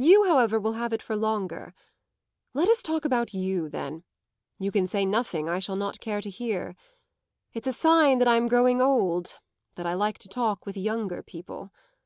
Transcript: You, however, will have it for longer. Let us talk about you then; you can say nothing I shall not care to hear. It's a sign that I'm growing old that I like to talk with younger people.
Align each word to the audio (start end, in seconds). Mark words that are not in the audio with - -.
You, 0.00 0.24
however, 0.24 0.58
will 0.58 0.72
have 0.80 0.94
it 0.94 1.02
for 1.02 1.14
longer. 1.14 1.74
Let 2.54 2.70
us 2.70 2.82
talk 2.82 3.04
about 3.04 3.34
you 3.34 3.68
then; 3.68 4.02
you 4.58 4.70
can 4.70 4.86
say 4.86 5.04
nothing 5.04 5.46
I 5.46 5.58
shall 5.58 5.76
not 5.76 6.00
care 6.00 6.22
to 6.22 6.30
hear. 6.30 6.74
It's 7.52 7.68
a 7.68 7.72
sign 7.74 8.16
that 8.20 8.28
I'm 8.28 8.48
growing 8.48 8.80
old 8.80 9.34
that 9.74 9.84
I 9.84 9.92
like 9.92 10.16
to 10.20 10.28
talk 10.30 10.64
with 10.64 10.78
younger 10.78 11.22
people. 11.22 11.70